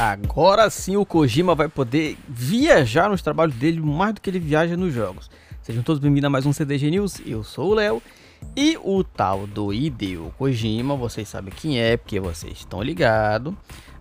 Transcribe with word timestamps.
Agora 0.00 0.70
sim 0.70 0.96
o 0.96 1.04
Kojima 1.04 1.54
vai 1.54 1.68
poder 1.68 2.16
viajar 2.26 3.10
nos 3.10 3.20
trabalhos 3.20 3.54
dele 3.54 3.82
mais 3.82 4.14
do 4.14 4.20
que 4.22 4.30
ele 4.30 4.38
viaja 4.38 4.74
nos 4.74 4.94
jogos. 4.94 5.30
Sejam 5.60 5.82
todos 5.82 6.00
bem-vindos 6.00 6.24
a 6.24 6.30
mais 6.30 6.46
um 6.46 6.54
CDG 6.54 6.90
News, 6.90 7.20
eu 7.26 7.44
sou 7.44 7.72
o 7.72 7.74
Léo. 7.74 8.02
E 8.56 8.78
o 8.82 9.04
tal 9.04 9.46
do 9.46 9.74
Hideo 9.74 10.32
Kojima, 10.38 10.96
vocês 10.96 11.28
sabem 11.28 11.52
quem 11.54 11.78
é, 11.78 11.98
porque 11.98 12.18
vocês 12.18 12.60
estão 12.60 12.82
ligados, 12.82 13.52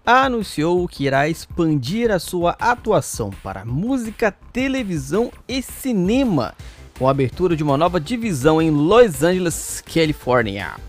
anunciou 0.06 0.88
que 0.88 1.04
irá 1.04 1.28
expandir 1.28 2.12
a 2.12 2.18
sua 2.18 2.52
atuação 2.52 3.30
para 3.44 3.66
música, 3.66 4.32
televisão 4.32 5.30
e 5.50 5.62
cinema, 5.62 6.56
com 6.98 7.10
a 7.10 7.12
abertura 7.12 7.58
de 7.58 7.64
uma 7.64 7.76
nova 7.76 8.00
divisão 8.00 8.62
em 8.62 8.72
Los 8.72 9.22
Angeles, 9.22 9.84
Califórnia. 9.86 10.89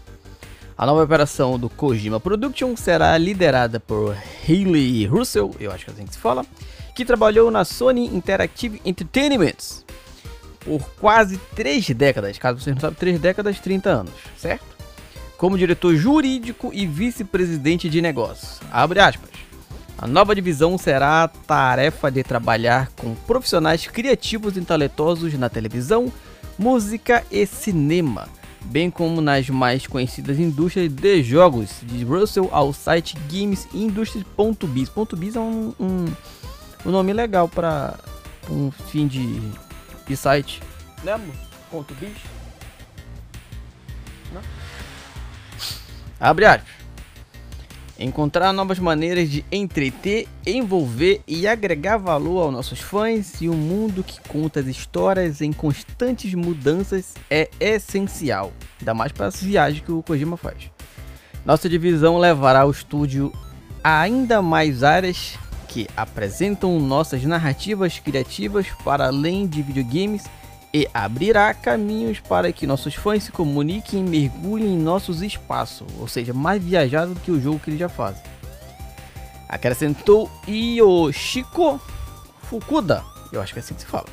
A 0.81 0.87
nova 0.87 1.05
operação 1.05 1.59
do 1.59 1.69
Kojima 1.69 2.19
Production 2.19 2.75
será 2.75 3.19
liderada 3.19 3.79
por 3.79 4.17
Hayley 4.49 5.05
Russell, 5.05 5.55
eu 5.61 5.71
acho 5.71 5.85
que 5.85 5.91
é 5.91 5.93
assim 5.93 6.07
que 6.07 6.15
se 6.15 6.19
fala, 6.19 6.43
que 6.97 7.05
trabalhou 7.05 7.51
na 7.51 7.67
Sony 7.67 8.07
Interactive 8.07 8.81
Entertainment 8.83 9.85
por 10.61 10.81
quase 10.99 11.37
três 11.55 11.87
décadas, 11.91 12.39
caso 12.39 12.61
você 12.61 12.73
não 12.73 12.81
sabe, 12.81 12.97
três 12.97 13.21
décadas, 13.21 13.61
30 13.61 13.91
anos, 13.91 14.15
certo? 14.39 14.65
Como 15.37 15.59
diretor 15.59 15.95
jurídico 15.97 16.71
e 16.73 16.87
vice-presidente 16.87 17.87
de 17.87 18.01
negócios. 18.01 18.59
Abre 18.73 19.01
aspas. 19.01 19.29
A 19.99 20.07
nova 20.07 20.35
divisão 20.35 20.79
será 20.79 21.25
a 21.25 21.29
tarefa 21.29 22.11
de 22.11 22.23
trabalhar 22.23 22.89
com 22.97 23.15
profissionais 23.27 23.87
criativos 23.87 24.57
e 24.57 24.63
talentosos 24.63 25.35
na 25.35 25.51
televisão, 25.51 26.11
música 26.59 27.23
e 27.31 27.45
cinema 27.45 28.41
bem 28.65 28.91
como 28.91 29.21
nas 29.21 29.49
mais 29.49 29.87
conhecidas 29.87 30.39
indústrias 30.39 30.93
de 30.93 31.23
jogos, 31.23 31.81
de 31.83 32.05
Russell 32.05 32.49
ao 32.53 32.73
site 32.73 33.17
gamesindustry.biz. 33.31 34.91
.biz 35.17 35.37
é 35.37 35.41
um, 35.41 35.75
um, 35.79 36.05
um 36.87 36.91
nome 36.91 37.13
legal 37.13 37.49
para 37.49 37.99
um 38.49 38.71
fim 38.71 39.07
de, 39.07 39.41
de 40.07 40.17
site. 40.17 40.63
Ponto 41.71 41.95
.biz? 41.95 42.17
Não? 44.33 44.43
Abre 46.19 46.45
aspas 46.45 46.80
encontrar 48.01 48.53
novas 48.53 48.79
maneiras 48.79 49.29
de 49.29 49.45
entreter, 49.53 50.27
envolver 50.47 51.21
e 51.29 51.47
agregar 51.47 51.99
valor 51.99 52.45
aos 52.45 52.53
nossos 52.53 52.81
fãs 52.81 53.41
e 53.43 53.49
um 53.49 53.55
mundo 53.55 54.03
que 54.03 54.19
conta 54.27 54.61
as 54.61 54.67
histórias 54.67 55.43
em 55.43 55.53
constantes 55.53 56.33
mudanças 56.33 57.15
é 57.31 57.51
essencial, 57.61 58.53
ainda 58.81 58.95
mais 58.95 59.13
para 59.13 59.27
as 59.27 59.41
viagens 59.43 59.85
que 59.85 59.93
o 59.93 60.03
Kojima 60.03 60.39
faz. 60.39 60.71
Nossa 61.45 61.69
divisão 61.69 62.19
levará 62.19 62.67
o 62.67 62.71
estúdio 62.71 63.33
a 63.85 64.01
ainda 64.01 64.41
mais 64.41 64.83
áreas 64.83 65.39
que 65.69 65.87
apresentam 65.97 66.81
nossas 66.81 67.23
narrativas 67.25 67.99
criativas 67.99 68.67
para 68.83 69.07
além 69.07 69.47
de 69.47 69.63
videogames 69.63 70.25
e 70.73 70.89
abrirá 70.95 71.53
caminhos 71.53 72.21
para 72.21 72.53
que 72.53 72.67
nossos 72.67 72.95
fãs 72.95 73.25
se 73.25 73.33
comuniquem 73.33 74.01
e 74.01 74.09
mergulhem 74.09 74.75
em 74.75 74.79
nossos 74.79 75.23
espaços, 75.23 75.87
ou 75.99 76.07
seja, 76.07 76.33
mais 76.33 76.63
viajado 76.63 77.15
do 77.15 77.21
que 77.21 77.31
o 77.31 77.41
jogo 77.41 77.59
que 77.59 77.71
eles 77.71 77.81
já 77.81 77.89
fazem. 77.89 78.23
Acrescentou 79.49 80.31
Yoshiko 80.47 81.81
Fukuda, 82.43 83.03
eu 83.33 83.41
acho 83.41 83.53
que 83.53 83.59
é 83.59 83.63
assim 83.63 83.75
que 83.75 83.81
se 83.81 83.87
fala, 83.87 84.07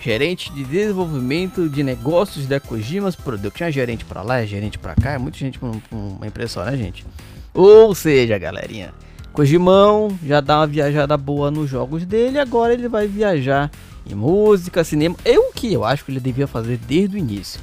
gerente 0.00 0.52
de 0.52 0.64
desenvolvimento 0.64 1.68
de 1.68 1.82
negócios 1.82 2.46
da 2.46 2.60
Kojima's 2.60 3.16
Production. 3.16 3.66
É 3.66 3.72
gerente 3.72 4.04
para 4.04 4.22
lá, 4.22 4.40
é 4.40 4.46
gerente 4.46 4.78
para 4.78 4.94
cá, 4.94 5.12
é 5.12 5.18
muita 5.18 5.38
gente 5.38 5.58
com 5.58 5.80
uma 5.90 6.26
impressão, 6.26 6.64
né, 6.64 6.76
gente? 6.76 7.04
Ou 7.52 7.92
seja, 7.94 8.38
galerinha, 8.38 8.94
Kojimão 9.32 10.16
já 10.24 10.40
dá 10.40 10.58
uma 10.58 10.66
viajada 10.66 11.16
boa 11.16 11.50
nos 11.50 11.68
jogos 11.68 12.04
dele, 12.04 12.38
agora 12.38 12.72
ele 12.72 12.88
vai 12.88 13.08
viajar 13.08 13.70
em 14.06 14.14
música, 14.14 14.84
cinema. 14.84 15.16
É 15.24 15.38
o 15.38 15.52
que 15.52 15.72
eu 15.72 15.84
acho 15.84 16.04
que 16.04 16.10
ele 16.10 16.20
devia 16.20 16.46
fazer 16.46 16.78
desde 16.78 17.16
o 17.16 17.18
início. 17.18 17.60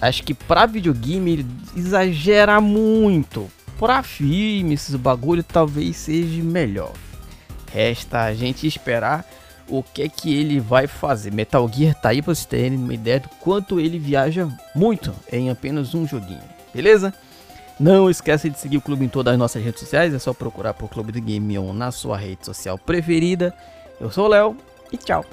Acho 0.00 0.22
que 0.22 0.32
para 0.32 0.66
videogame 0.66 1.32
ele 1.32 1.46
exagera 1.76 2.60
muito. 2.60 3.50
Para 3.78 4.02
filme, 4.02 4.74
esses 4.74 4.94
bagulho 4.94 5.42
talvez 5.42 5.96
seja 5.96 6.42
melhor. 6.42 6.92
Resta 7.72 8.22
a 8.22 8.34
gente 8.34 8.66
esperar 8.66 9.24
o 9.68 9.82
que 9.82 10.02
é 10.02 10.08
que 10.08 10.34
ele 10.34 10.58
vai 10.58 10.86
fazer. 10.86 11.32
Metal 11.32 11.68
Gear 11.72 11.94
tá 11.94 12.10
aí 12.10 12.20
para 12.20 12.34
vocês 12.34 12.46
terem 12.46 12.76
uma 12.76 12.92
ideia 12.92 13.20
do 13.20 13.28
quanto 13.40 13.78
ele 13.78 13.98
viaja 13.98 14.48
muito 14.74 15.14
em 15.32 15.50
apenas 15.50 15.94
um 15.94 16.06
joguinho. 16.06 16.42
Beleza? 16.74 17.14
Não 17.78 18.10
esqueça 18.10 18.50
de 18.50 18.58
seguir 18.58 18.76
o 18.76 18.82
clube 18.82 19.04
em 19.04 19.08
todas 19.08 19.32
as 19.32 19.38
nossas 19.38 19.62
redes 19.62 19.80
sociais. 19.80 20.12
É 20.12 20.18
só 20.18 20.34
procurar 20.34 20.74
por 20.74 20.90
Clube 20.90 21.12
do 21.12 21.20
Game 21.20 21.58
On 21.58 21.72
na 21.72 21.90
sua 21.90 22.16
rede 22.16 22.44
social 22.44 22.76
preferida. 22.76 23.54
Eu 23.98 24.10
sou 24.10 24.26
o 24.26 24.28
Léo 24.28 24.56
e 24.92 24.96
tchau. 24.96 25.24